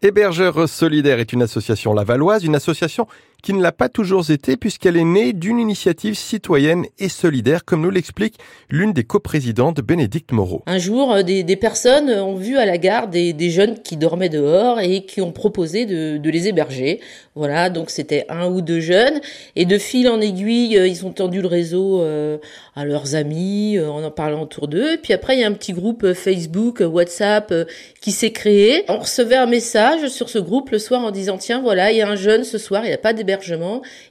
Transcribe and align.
Hébergeurs 0.00 0.68
solidaires 0.68 1.18
est 1.18 1.32
une 1.32 1.42
association 1.42 1.92
lavalloise, 1.92 2.44
une 2.44 2.54
association 2.54 3.08
qui 3.42 3.52
ne 3.52 3.62
l'a 3.62 3.72
pas 3.72 3.88
toujours 3.88 4.30
été 4.30 4.56
puisqu'elle 4.56 4.96
est 4.96 5.04
née 5.04 5.32
d'une 5.32 5.58
initiative 5.58 6.14
citoyenne 6.14 6.84
et 6.98 7.08
solidaire, 7.08 7.64
comme 7.64 7.82
nous 7.82 7.90
l'explique 7.90 8.38
l'une 8.68 8.92
des 8.92 9.04
coprésidentes, 9.04 9.80
Bénédicte 9.80 10.32
Moreau. 10.32 10.62
Un 10.66 10.78
jour, 10.78 11.12
euh, 11.12 11.22
des, 11.22 11.56
personnes 11.56 12.10
ont 12.10 12.34
vu 12.34 12.56
à 12.58 12.66
la 12.66 12.78
gare 12.78 13.08
des, 13.08 13.50
jeunes 13.50 13.80
qui 13.80 13.96
dormaient 13.96 14.28
dehors 14.28 14.80
et 14.80 15.04
qui 15.04 15.20
ont 15.20 15.32
proposé 15.32 15.86
de, 15.86 16.28
les 16.28 16.48
héberger. 16.48 17.00
Voilà, 17.34 17.70
donc 17.70 17.90
c'était 17.90 18.26
un 18.28 18.48
ou 18.48 18.60
deux 18.60 18.80
jeunes. 18.80 19.20
Et 19.56 19.64
de 19.64 19.78
fil 19.78 20.08
en 20.08 20.20
aiguille, 20.20 20.76
euh, 20.76 20.86
ils 20.86 21.06
ont 21.06 21.12
tendu 21.12 21.40
le 21.40 21.48
réseau 21.48 22.02
euh, 22.02 22.38
à 22.74 22.84
leurs 22.84 23.14
amis 23.14 23.78
en 23.78 24.02
en 24.02 24.10
parlant 24.10 24.42
autour 24.42 24.68
d'eux. 24.68 24.94
Et 24.94 24.98
puis 24.98 25.12
après, 25.12 25.36
il 25.36 25.40
y 25.40 25.44
a 25.44 25.46
un 25.46 25.52
petit 25.52 25.72
groupe 25.72 26.12
Facebook, 26.12 26.80
WhatsApp 26.80 27.54
qui 28.00 28.12
s'est 28.12 28.32
créé. 28.32 28.84
On 28.88 28.98
recevait 28.98 29.36
un 29.36 29.46
message 29.46 30.08
sur 30.08 30.28
ce 30.28 30.38
groupe 30.38 30.70
le 30.70 30.78
soir 30.78 31.02
en 31.02 31.10
disant, 31.10 31.38
tiens, 31.38 31.60
voilà, 31.60 31.92
il 31.92 31.98
y 31.98 32.02
a 32.02 32.08
un 32.08 32.16
jeune 32.16 32.44
ce 32.44 32.58
soir, 32.58 32.84
il 32.84 32.88
n'y 32.88 32.94
a 32.94 32.98
pas 32.98 33.12
de 33.12 33.22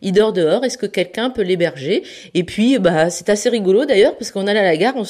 il 0.02 0.12
dort 0.12 0.34
dehors, 0.34 0.64
est-ce 0.64 0.78
que 0.78 0.86
quelqu'un 0.86 1.30
peut 1.30 1.42
l'héberger? 1.42 2.04
Et 2.34 2.44
puis, 2.44 2.80
bah, 2.80 3.10
c'est 3.10 3.30
assez 3.30 3.50
rigolo 3.50 3.86
d'ailleurs, 3.86 4.16
parce 4.18 4.32
qu'on 4.32 4.48
allait 4.48 4.60
à 4.60 4.64
la 4.64 4.78
gare, 4.78 4.96
on, 4.96 5.06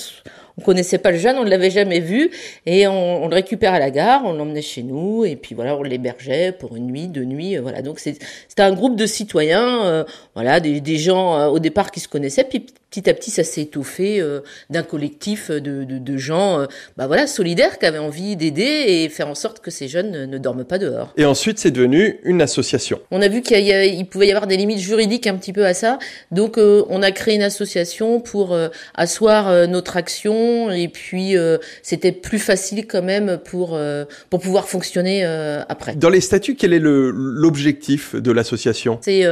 on 0.58 0.64
connaissait 0.64 0.98
pas 0.98 1.12
le 1.12 1.18
jeune, 1.18 1.38
on 1.38 1.44
ne 1.44 1.50
l'avait 1.50 1.70
jamais 1.70 2.00
vu, 2.00 2.32
et 2.66 2.88
on, 2.88 3.24
on, 3.24 3.28
le 3.28 3.36
récupère 3.36 3.74
à 3.74 3.80
la 3.80 3.92
gare, 3.92 4.24
on 4.26 4.34
l'emmenait 4.34 4.62
chez 4.62 4.82
nous, 4.82 5.24
et 5.24 5.36
puis 5.36 5.54
voilà, 5.54 5.76
on 5.76 5.84
l'hébergeait 5.84 6.52
pour 6.52 6.76
une 6.76 6.88
nuit, 6.88 7.08
deux 7.08 7.26
nuits, 7.26 7.58
euh, 7.58 7.62
voilà. 7.62 7.82
Donc 7.82 8.00
c'était 8.00 8.20
un 8.58 8.72
groupe 8.72 8.96
de 8.96 9.06
citoyens, 9.06 9.86
euh, 9.86 10.04
voilà, 10.34 10.60
des, 10.60 10.82
des 10.82 10.98
gens 10.98 11.38
euh, 11.38 11.48
au 11.48 11.60
départ 11.60 11.92
qui 11.92 12.00
se 12.00 12.08
connaissaient, 12.08 12.44
puis 12.44 12.66
petit 12.90 13.10
à 13.10 13.14
petit 13.14 13.32
ça 13.32 13.44
s'est 13.44 13.64
étoffé 13.64 14.24
d'un 14.70 14.82
collectif 14.82 15.52
de, 15.52 15.84
de, 15.84 15.98
de 15.98 16.18
gens, 16.18 16.66
bah 16.96 17.06
voilà, 17.06 17.28
solidaires 17.28 17.80
qui 17.80 17.86
avaient 17.86 17.98
envie 17.98 18.38
d'aider 18.38 18.86
et 18.88 19.10
faire 19.10 19.28
en 19.28 19.36
sorte 19.36 19.60
que 19.60 19.70
ces 19.70 19.90
jeunes 19.90 20.26
ne, 20.26 20.38
dorment 20.38 20.64
pas 20.64 20.78
dehors. 20.78 21.14
Et 21.18 21.26
ensuite 21.26 21.60
c'est 21.60 21.70
devenu 21.70 22.18
une 22.24 22.42
association. 22.42 23.02
On 23.12 23.22
a 23.22 23.28
vu 23.28 23.42
qu'il 23.42 24.08
pouvait 24.08 24.28
y 24.28 24.32
avoir 24.32 24.48
des 24.48 24.56
limites 24.56 24.80
juridiques 24.80 25.28
un 25.28 25.36
petit 25.36 25.52
peu 25.52 25.66
à 25.66 25.74
ça, 25.74 26.00
donc 26.32 26.58
on 26.58 27.04
a 27.04 27.12
créé 27.12 27.36
une 27.36 27.44
association 27.44 28.22
pour 28.22 28.58
asseoir 28.96 29.68
notre 29.68 29.98
action 29.98 30.47
et 30.72 30.88
puis 30.88 31.38
euh, 31.38 31.58
c'était 31.82 32.12
plus 32.12 32.40
facile 32.40 32.88
quand 32.88 33.02
même 33.02 33.38
pour 33.44 33.76
euh, 33.76 34.06
pour 34.30 34.40
pouvoir 34.40 34.68
fonctionner 34.68 35.26
euh, 35.26 35.62
après. 35.70 35.96
Dans 35.96 36.10
les 36.10 36.22
statuts, 36.22 36.56
quel 36.56 36.74
est 36.74 36.80
l'objectif 36.82 38.16
de 38.16 38.32
l'association? 38.32 39.00
C'est 39.02 39.26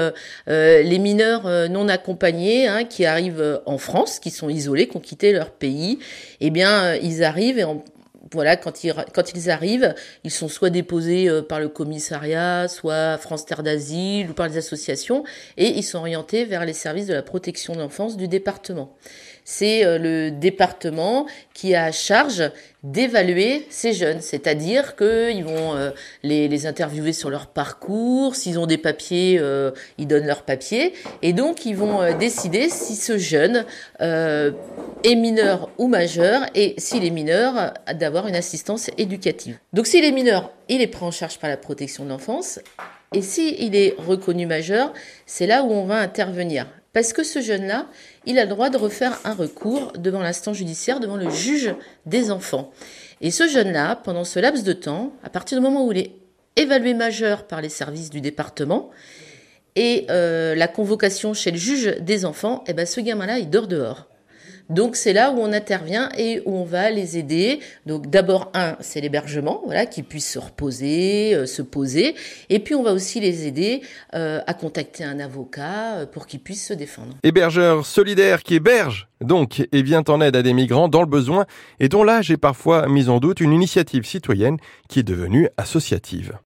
les 0.47 0.99
mineurs 0.99 1.69
non 1.69 1.87
accompagnés 1.87 2.67
hein, 2.67 2.83
qui 2.85 3.05
arrivent 3.05 3.61
en 3.65 3.77
France, 3.77 4.19
qui 4.19 4.29
sont 4.29 4.49
isolés, 4.49 4.87
qui 4.87 4.97
ont 4.97 5.01
quitté 5.01 5.31
leur 5.31 5.51
pays. 5.51 5.99
Eh 6.41 6.49
bien, 6.49 6.95
ils 6.95 7.23
arrivent 7.23 7.59
et 7.59 7.65
voilà, 8.31 8.57
quand 8.57 8.83
ils, 8.83 8.93
quand 9.13 9.33
ils 9.33 9.49
arrivent, 9.49 9.93
ils 10.23 10.31
sont 10.31 10.47
soit 10.47 10.69
déposés 10.69 11.29
par 11.47 11.59
le 11.59 11.69
commissariat, 11.69 12.67
soit 12.67 13.17
France 13.17 13.45
Terre 13.45 13.63
d'Asile 13.63 14.29
ou 14.29 14.33
par 14.33 14.47
les 14.47 14.57
associations, 14.57 15.23
et 15.57 15.67
ils 15.67 15.83
sont 15.83 15.99
orientés 15.99 16.45
vers 16.45 16.65
les 16.65 16.73
services 16.73 17.07
de 17.07 17.13
la 17.13 17.23
protection 17.23 17.75
de 17.75 17.79
l'enfance 17.79 18.17
du 18.17 18.27
département 18.27 18.95
c'est 19.45 19.85
euh, 19.85 19.97
le 19.97 20.31
département 20.31 21.27
qui 21.53 21.75
a 21.75 21.91
charge 21.93 22.51
d'évaluer 22.83 23.65
ces 23.69 23.93
jeunes, 23.93 24.19
c'est-à-dire 24.19 24.95
qu'ils 24.95 25.45
vont 25.45 25.75
euh, 25.75 25.91
les, 26.23 26.65
interviewer 26.65 27.13
sur 27.13 27.29
leur 27.29 27.47
parcours, 27.47 28.35
s'ils 28.35 28.59
ont 28.59 28.65
des 28.65 28.77
papiers, 28.77 29.37
euh, 29.39 29.71
ils 29.97 30.07
donnent 30.07 30.25
leurs 30.25 30.43
papiers, 30.43 30.93
et 31.21 31.31
donc 31.31 31.65
ils 31.65 31.75
vont 31.75 32.17
décider 32.17 32.69
si 32.69 32.95
ce 32.95 33.17
jeune 33.17 33.65
est 33.99 35.15
mineur 35.15 35.69
ou 35.77 35.87
majeur, 35.87 36.41
et 36.55 36.73
s'il 36.77 37.05
est 37.05 37.11
mineur, 37.11 37.73
d'avoir 37.93 38.27
une 38.27 38.35
assistance 38.35 38.89
éducative. 38.97 39.57
Donc 39.73 39.85
s'il 39.85 40.03
est 40.03 40.11
mineur, 40.11 40.51
il 40.69 40.81
est 40.81 40.87
pris 40.87 41.05
en 41.05 41.11
charge 41.11 41.37
par 41.37 41.49
la 41.49 41.57
protection 41.57 42.03
de 42.03 42.09
l'enfance, 42.09 42.59
et 43.13 43.21
s'il 43.21 43.75
est 43.75 43.95
reconnu 43.97 44.45
majeur, 44.45 44.91
c'est 45.25 45.47
là 45.47 45.63
où 45.63 45.71
on 45.71 45.85
va 45.85 45.97
intervenir. 45.97 46.67
Parce 46.95 47.11
que 47.11 47.25
ce 47.25 47.41
jeune-là, 47.41 47.87
il 48.25 48.39
a 48.39 48.45
le 48.45 48.49
droit 48.49 48.69
de 48.69 48.77
refaire 48.77 49.19
un 49.25 49.33
recours 49.33 49.91
devant 49.97 50.21
l'instant 50.21 50.53
judiciaire, 50.53 51.01
devant 51.01 51.17
le 51.17 51.29
juge 51.29 51.75
des 52.05 52.31
enfants. 52.31 52.71
Et 53.19 53.31
ce 53.31 53.49
jeune-là, 53.49 53.97
pendant 53.97 54.23
ce 54.23 54.39
laps 54.39 54.63
de 54.63 54.71
temps, 54.71 55.11
à 55.21 55.29
partir 55.29 55.57
du 55.57 55.61
moment 55.61 55.85
où 55.85 55.91
il 55.91 55.97
est 55.97 56.11
évalué 56.55 56.93
majeur 56.93 57.47
par 57.47 57.59
les 57.59 57.67
services 57.67 58.09
du 58.09 58.21
département, 58.21 58.91
et 59.75 60.05
euh, 60.09 60.55
la 60.55 60.69
convocation 60.69 61.33
chez 61.33 61.51
le 61.51 61.57
juge 61.57 61.97
des 61.99 62.23
enfants, 62.23 62.63
eh 62.65 62.71
ben 62.71 62.85
ce 62.85 63.01
gamin-là, 63.01 63.39
il 63.39 63.49
dort 63.49 63.67
dehors. 63.67 64.07
Donc 64.69 64.95
c'est 64.95 65.13
là 65.13 65.31
où 65.31 65.39
on 65.39 65.53
intervient 65.53 66.09
et 66.17 66.41
où 66.45 66.55
on 66.55 66.65
va 66.65 66.89
les 66.89 67.17
aider. 67.17 67.59
Donc 67.85 68.09
d'abord 68.09 68.51
un, 68.53 68.75
c'est 68.79 69.01
l'hébergement, 69.01 69.61
voilà, 69.65 69.85
qu'ils 69.85 70.05
puissent 70.05 70.31
se 70.31 70.39
reposer, 70.39 71.35
euh, 71.35 71.45
se 71.45 71.61
poser, 71.61 72.15
et 72.49 72.59
puis 72.59 72.73
on 72.75 72.83
va 72.83 72.93
aussi 72.93 73.19
les 73.19 73.47
aider 73.47 73.81
euh, 74.15 74.41
à 74.47 74.53
contacter 74.53 75.03
un 75.03 75.19
avocat 75.19 75.95
euh, 75.95 76.05
pour 76.05 76.25
qu'ils 76.25 76.39
puissent 76.39 76.67
se 76.67 76.73
défendre. 76.73 77.15
Hébergeur 77.23 77.85
solidaire 77.85 78.43
qui 78.43 78.55
héberge 78.55 79.07
donc 79.21 79.67
et 79.71 79.81
vient 79.81 80.03
en 80.07 80.19
aide 80.21 80.35
à 80.35 80.41
des 80.41 80.53
migrants 80.53 80.87
dans 80.87 81.01
le 81.01 81.07
besoin 81.07 81.45
et 81.79 81.89
dont 81.89 82.03
l'âge 82.03 82.31
est 82.31 82.37
parfois 82.37 82.87
mis 82.87 83.09
en 83.09 83.19
doute 83.19 83.39
une 83.39 83.53
initiative 83.53 84.05
citoyenne 84.05 84.57
qui 84.89 84.99
est 84.99 85.03
devenue 85.03 85.47
associative. 85.57 86.33